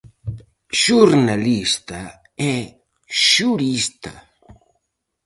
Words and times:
Xornalista 0.83 1.99
e 2.53 2.53
xurista. 3.25 4.13